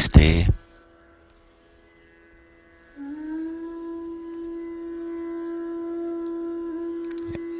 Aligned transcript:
Namastê. 0.00 0.46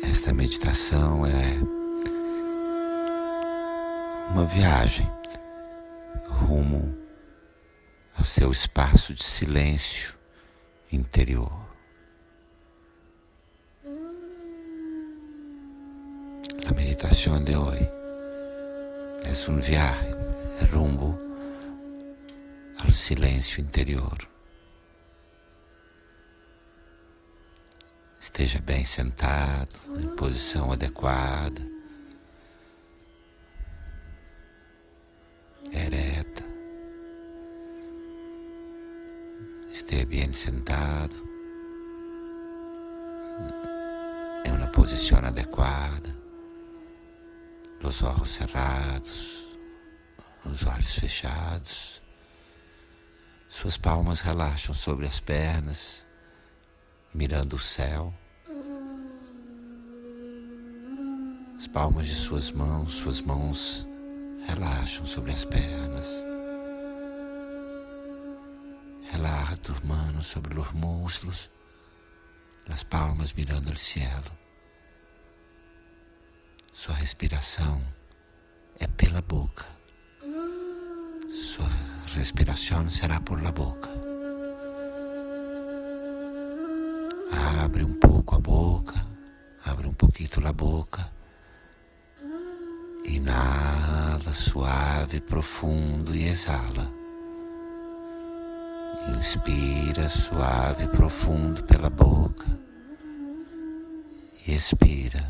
Esta 0.03 0.33
meditação 0.33 1.27
é 1.27 1.59
uma 4.31 4.47
viagem 4.47 5.07
rumo 6.29 6.97
ao 8.19 8.25
seu 8.25 8.51
espaço 8.51 9.13
de 9.13 9.23
silêncio 9.23 10.15
interior. 10.91 11.53
A 16.67 16.73
meditação 16.75 17.43
de 17.43 17.55
hoje 17.55 17.91
é 19.25 19.51
um 19.51 19.61
viaje 19.61 20.11
rumbo 20.73 21.30
ao 22.83 22.91
silêncio 22.91 23.61
interior. 23.61 24.19
Esteja 28.19 28.61
bem 28.61 28.85
sentado, 28.85 29.75
em 29.99 30.09
posição 30.17 30.73
adequada, 30.73 31.61
ereta. 35.73 36.45
Esteja 39.73 40.07
bem 40.07 40.33
sentado, 40.33 41.17
em 44.45 44.53
uma 44.53 44.69
posição 44.69 45.19
adequada, 45.19 46.17
os 47.83 48.03
olhos 48.03 48.29
cerrados, 48.29 49.49
os 50.45 50.65
olhos 50.65 50.95
fechados. 50.95 52.00
Suas 53.53 53.77
palmas 53.77 54.21
relaxam 54.21 54.73
sobre 54.73 55.09
as 55.09 55.19
pernas, 55.19 56.07
mirando 57.13 57.57
o 57.57 57.59
céu. 57.59 58.15
As 61.57 61.67
palmas 61.67 62.07
de 62.07 62.15
suas 62.15 62.53
mãos, 62.53 62.93
suas 62.93 63.21
mãos 63.21 63.85
relaxam 64.47 65.05
sobre 65.05 65.33
as 65.33 65.45
pernas. 65.45 66.07
Relaxa 69.11 69.57
tu 69.57 69.75
mano 69.85 70.23
sobre 70.23 70.57
os 70.57 70.71
muslos, 70.71 71.51
as 72.69 72.85
palmas 72.85 73.33
mirando 73.33 73.73
o 73.73 73.77
céu. 73.77 74.23
Sua 76.73 76.95
respiração 76.95 77.83
é 78.79 78.87
pela 78.87 79.21
boca. 79.21 79.67
Sua 81.33 81.90
respiração 82.15 82.89
será 82.89 83.21
por 83.21 83.43
la 83.43 83.53
boca. 83.53 83.89
Abre 87.63 87.85
um 87.85 87.95
pouco 87.95 88.35
a 88.35 88.41
boca, 88.41 88.95
abre 89.65 89.87
um 89.87 89.93
pouquinho 89.93 90.47
a 90.47 90.53
boca. 90.53 91.11
Inala 93.05 94.35
suave, 94.35 95.21
profundo 95.21 96.15
e 96.15 96.29
exala. 96.29 96.93
Inspira 99.17 100.09
suave, 100.11 100.89
profundo 100.89 101.65
pela 101.65 101.89
boca 101.89 102.47
e 104.47 104.55
expira. 104.55 105.25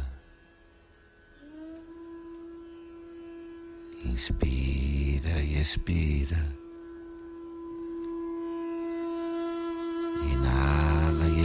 Inspira 4.05 5.41
e 5.41 5.61
expira. 5.61 6.60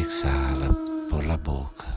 Exala 0.06 0.72
por 1.10 1.26
la 1.26 1.36
boca. 1.36 1.88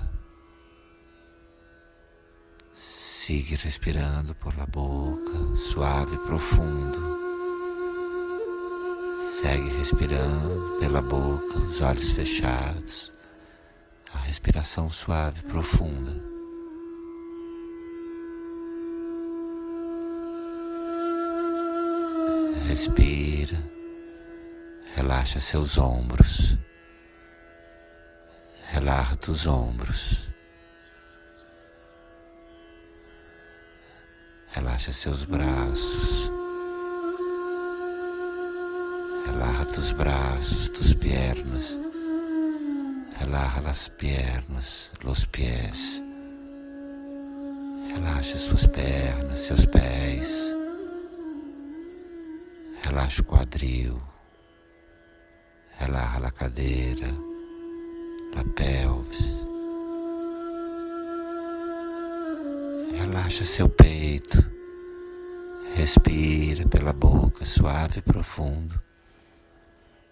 Sigue 2.74 3.56
respirando 3.56 4.34
por 4.34 4.56
la 4.56 4.64
boca, 4.64 5.56
suave 5.56 6.14
e 6.14 6.18
profundo. 6.18 7.18
Segue 9.40 9.68
respirando 9.78 10.78
pela 10.80 11.02
boca, 11.02 11.58
os 11.58 11.82
olhos 11.82 12.10
fechados. 12.10 13.12
A 14.14 14.18
respiração 14.20 14.88
suave 14.88 15.40
e 15.40 15.42
profunda. 15.42 16.12
Respira, 22.66 23.62
relaxa 24.94 25.40
seus 25.40 25.76
ombros, 25.76 26.56
relaxa 28.78 29.18
os 29.28 29.44
ombros, 29.44 30.28
relaxa 34.52 34.92
seus 34.92 35.24
braços, 35.24 36.30
relaxa 39.26 39.80
os 39.80 39.90
braços, 39.90 40.68
tus 40.68 40.94
piernas, 40.94 41.76
relaxa 43.18 43.68
as 43.68 43.88
pernas, 43.88 44.92
os 45.04 45.26
pés, 45.26 46.00
relaxa 47.92 48.38
suas 48.38 48.64
pernas, 48.64 49.40
seus 49.40 49.66
pés. 49.66 50.38
Relaxa 52.84 53.22
o 53.22 53.24
quadril, 53.24 54.00
relaxa 55.80 56.26
a 56.26 56.30
cadeira, 56.30 57.27
a 58.34 58.44
pelvis. 58.44 59.46
Relaxa 62.92 63.44
seu 63.44 63.68
peito, 63.68 64.44
respira 65.74 66.66
pela 66.66 66.92
boca, 66.92 67.44
suave 67.44 67.98
e 67.98 68.02
profundo. 68.02 68.80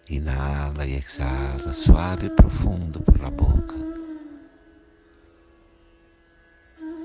Inala 0.09 0.85
e 0.85 0.95
exala, 0.95 1.73
suave 1.73 2.27
e 2.27 2.29
profundo 2.29 3.01
pela 3.01 3.29
boca. 3.29 3.75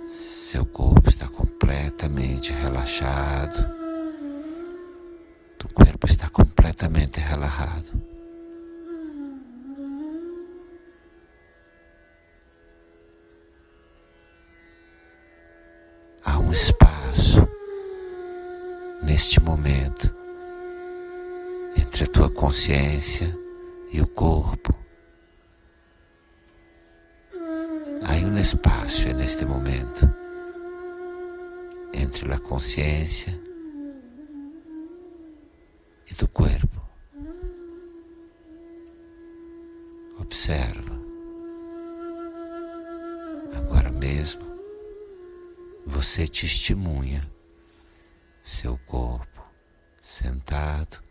Seu 0.08 0.64
corpo 0.66 1.08
está 1.08 1.26
completamente 1.26 2.52
relaxado. 2.52 3.82
O 5.64 5.74
corpo 5.74 6.06
está 6.06 6.28
completamente 6.28 7.18
relaxado. 7.18 8.11
Um 16.52 16.54
espaço 16.54 17.48
neste 19.02 19.40
momento 19.40 20.14
entre 21.74 22.04
a 22.04 22.06
tua 22.06 22.28
consciência 22.28 23.34
e 23.90 24.02
o 24.02 24.06
corpo. 24.06 24.74
Há 28.02 28.12
um 28.26 28.36
espaço 28.36 29.08
neste 29.14 29.46
momento 29.46 30.06
entre 31.94 32.30
a 32.30 32.38
consciência 32.38 33.40
e 36.10 36.14
do 36.14 36.28
corpo. 36.28 36.82
Observa. 40.18 41.00
Agora 43.56 43.90
mesmo 43.90 44.51
você 45.86 46.26
testemunha 46.26 47.28
seu 48.42 48.78
corpo 48.86 49.44
sentado, 50.02 51.02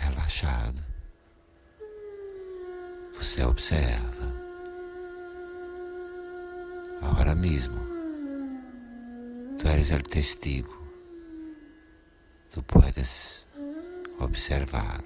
relaxado. 0.00 0.84
Você 3.14 3.44
observa. 3.44 4.34
Agora 7.02 7.34
mesmo, 7.34 7.78
tu 9.58 9.68
eres 9.68 9.90
o 9.90 10.02
testigo. 10.02 10.82
Tu 12.50 12.62
puedes 12.62 13.46
observar 14.18 15.02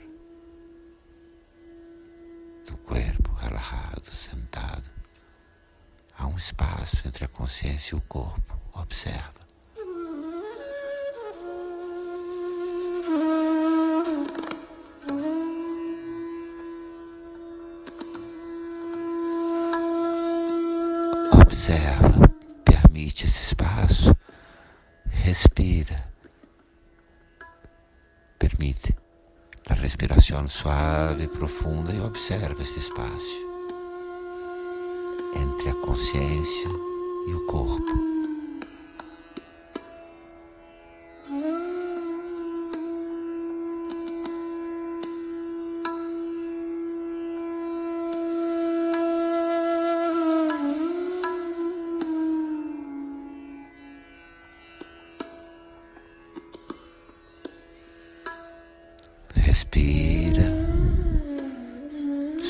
do 2.66 2.76
corpo 2.78 3.32
relaxado, 3.34 4.12
sentado. 4.12 4.88
Há 6.16 6.26
um 6.26 6.36
espaço 6.36 7.06
entre 7.06 7.24
a 7.24 7.28
consciência 7.28 7.94
e 7.94 7.98
o 7.98 8.02
corpo. 8.02 8.58
Observa. 8.80 9.38
Observa, 21.32 22.30
permite 22.64 23.26
esse 23.26 23.42
espaço, 23.42 24.16
respira, 25.06 26.10
permite 28.38 28.96
la 29.66 29.74
respiración 29.74 30.48
suave 30.48 31.28
profunda 31.28 31.92
y 31.92 32.00
observa 32.00 32.62
este 32.62 32.78
espacio 32.78 33.48
entre 35.34 35.70
a 35.70 35.74
consciência 35.74 36.68
e 37.28 37.34
o 37.34 37.46
corpo. 37.46 38.17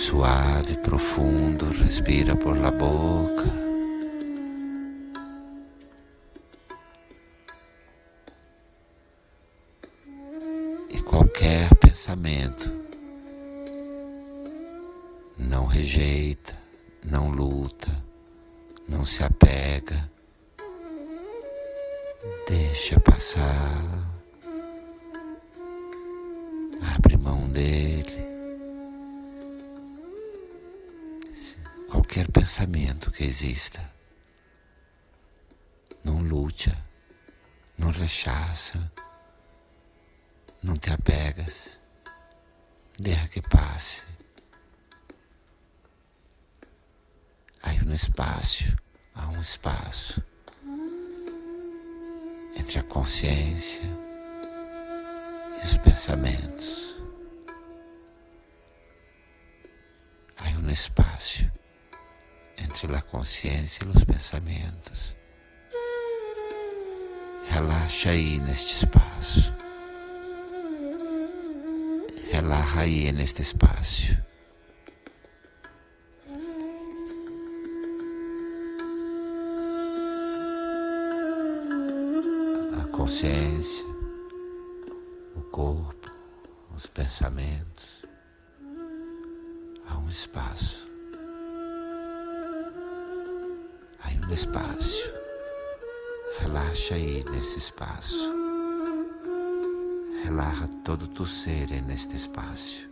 Suave, 0.08 0.78
profundo, 0.78 1.69
respira 1.69 2.34
por 2.34 2.56
la 2.56 2.70
boca. 2.70 3.44
E 10.88 11.02
qualquer 11.02 11.75
pensamento 11.76 12.72
não 15.37 15.66
rejeita, 15.66 16.56
não 17.05 17.28
luta, 17.28 17.90
não 18.88 19.05
se 19.05 19.22
apega, 19.22 20.10
deixa 22.49 22.99
passar. 22.99 23.84
Abre 26.96 27.19
mão 27.19 27.46
dele. 27.46 28.28
Qualquer 32.08 32.32
pensamento 32.32 33.10
que 33.10 33.22
exista, 33.22 33.82
não 36.02 36.22
lute, 36.22 36.75
não 37.76 37.90
rechaça, 37.90 38.90
não 40.62 40.78
te 40.78 40.90
apegas, 40.90 41.78
deixa 42.99 43.28
que 43.28 43.43
passe. 43.43 44.02
Há 47.62 47.72
um 47.84 47.93
espaço, 47.93 48.75
há 49.14 49.28
um 49.28 49.43
espaço 49.43 50.22
entre 52.56 52.78
a 52.78 52.84
consciência 52.84 53.82
e 55.62 55.66
os 55.66 55.76
pensamentos. 55.76 56.96
Há 60.38 60.49
um 60.58 60.70
espaço 60.70 61.57
entre 62.62 62.94
a 62.94 63.02
consciência 63.02 63.84
e 63.84 63.88
os 63.88 64.05
pensamentos. 64.05 65.14
Relaxa 67.49 68.10
aí 68.10 68.38
neste 68.38 68.84
espaço. 68.84 69.55
Relaxa 72.31 72.81
aí 72.81 73.12
neste 73.12 73.43
espaço. 73.43 74.16
A 82.81 82.88
consciência 82.88 83.88
corpo, 85.58 86.08
os 86.72 86.87
pensamentos, 86.87 88.05
há 89.88 89.99
um 89.99 90.08
espaço. 90.08 90.88
Um 94.29 94.33
espaço. 94.35 95.11
Relaxa 96.41 96.95
aí 96.95 97.25
nesse 97.31 97.57
espaço. 97.57 98.31
Relaxa 100.23 100.69
todo 100.85 101.05
o 101.05 101.09
teu 101.09 101.25
ser 101.25 101.71
neste 101.83 102.15
espaço. 102.15 102.88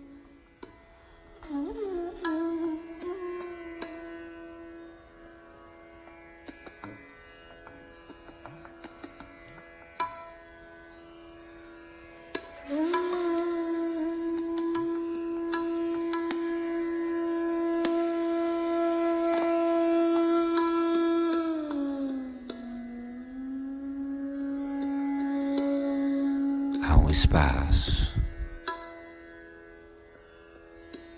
Espaço 27.17 28.15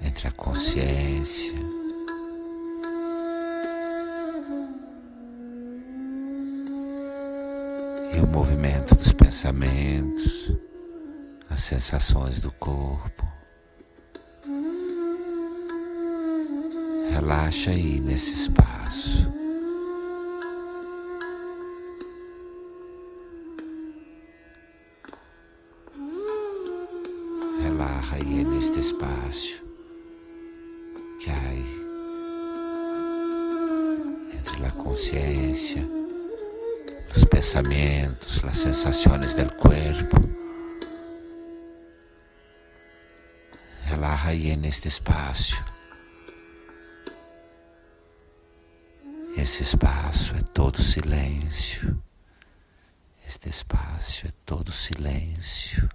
entre 0.00 0.28
a 0.28 0.30
consciência 0.30 1.54
e 8.16 8.20
o 8.20 8.26
movimento 8.28 8.94
dos 8.94 9.12
pensamentos, 9.12 10.54
as 11.50 11.62
sensações 11.62 12.38
do 12.38 12.52
corpo. 12.52 13.26
Relaxa 17.10 17.70
aí 17.72 17.98
nesse 17.98 18.32
espaço. 18.32 19.47
Relaxa 27.98 28.14
aí 28.14 28.44
neste 28.44 28.78
espaço 28.78 29.60
que 31.18 31.30
há 31.30 31.52
entre 34.36 34.64
a 34.64 34.70
consciência, 34.70 35.84
os 37.12 37.24
pensamentos, 37.24 38.40
as 38.44 38.56
sensações 38.56 39.34
do 39.34 39.52
corpo. 39.55 40.17
Relaxa 43.82 44.28
aí 44.28 44.56
neste 44.56 44.86
espaço. 44.86 45.60
Esse 49.36 49.64
espaço 49.64 50.36
é 50.36 50.40
todo 50.55 50.81
silêncio. 50.81 52.00
Este 53.26 53.48
espaço 53.48 54.28
é 54.28 54.31
todo 54.46 54.70
silêncio. 54.70 55.88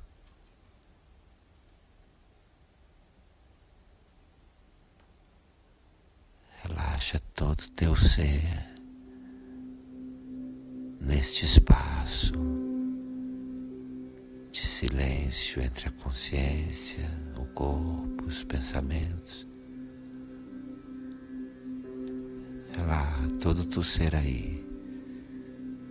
Relaxa 6.64 7.22
todo 7.46 7.70
teu 7.76 7.94
ser 7.94 8.42
neste 11.02 11.44
espaço 11.44 12.32
de 14.50 14.66
silêncio 14.66 15.62
entre 15.62 15.90
a 15.90 15.92
consciência, 15.92 17.04
o 17.38 17.46
corpo, 17.48 18.28
os 18.28 18.46
pensamentos. 18.46 19.46
Relaxa 22.78 23.28
todo 23.42 23.66
teu 23.66 23.84
ser 23.84 24.16
aí 24.16 24.66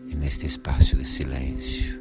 e 0.08 0.16
neste 0.16 0.46
espaço 0.46 0.96
de 0.96 1.06
silêncio 1.06 2.00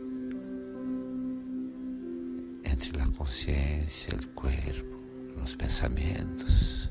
entre 2.63 3.01
a 3.01 3.07
consciência, 3.17 4.15
o 4.15 4.29
corpo, 4.29 5.43
os 5.43 5.55
pensamentos. 5.55 6.90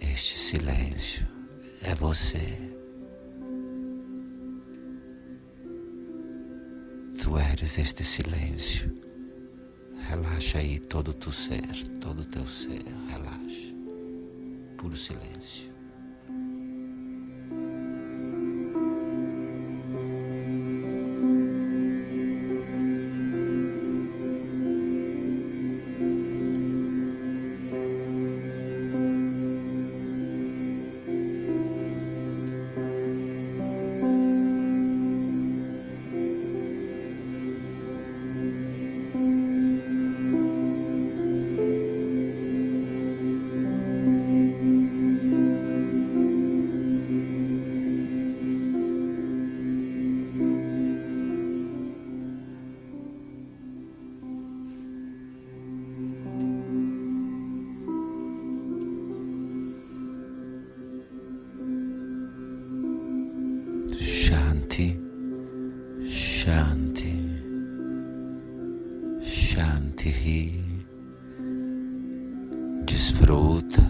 Este 0.00 0.38
silêncio 0.38 1.26
é 1.82 1.94
você. 1.94 2.58
Tu 7.22 7.38
eres 7.38 7.78
este 7.78 8.04
silêncio. 8.04 8.94
Relaxa 10.08 10.58
aí 10.58 10.78
todo 10.78 11.08
o 11.08 11.14
teu 11.14 11.32
ser, 11.32 11.62
todo 12.00 12.20
o 12.20 12.24
teu 12.24 12.46
ser, 12.46 12.84
relaxa. 13.08 13.74
Puro 14.76 14.96
silêncio. 14.96 15.75
Shanti, 70.06 70.62
desfruta. 72.84 73.82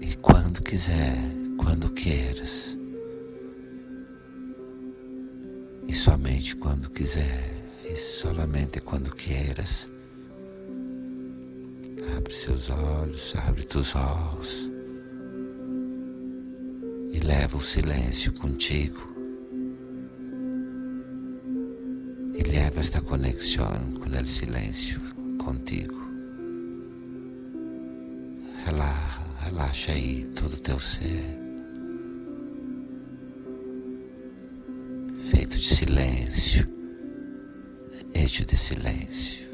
E 0.00 0.16
quando 0.16 0.62
quiser, 0.62 1.18
quando 1.58 1.90
queiras, 1.90 2.76
e 5.86 5.94
somente 5.94 6.56
quando 6.56 6.88
quiser, 6.90 7.52
e 7.84 7.96
solamente 7.96 8.80
quando 8.80 9.10
queiras, 9.10 9.88
Abre 12.16 12.32
seus 12.32 12.70
olhos, 12.70 13.34
abre 13.36 13.64
teus 13.64 13.94
olhos 13.94 14.70
e 17.12 17.18
leva 17.18 17.56
o 17.56 17.60
silêncio 17.60 18.32
contigo. 18.32 19.15
Esta 22.78 23.00
conexão 23.00 23.92
com 23.98 24.06
o 24.06 24.26
silêncio 24.26 25.00
contigo. 25.38 25.94
Relaxa, 28.64 29.20
relaxa 29.40 29.92
aí 29.92 30.26
todo 30.34 30.54
o 30.54 30.58
teu 30.58 30.78
ser. 30.78 31.24
Feito 35.30 35.56
de 35.56 35.74
silêncio, 35.74 36.68
eixo 38.12 38.44
de 38.44 38.56
silêncio. 38.56 39.45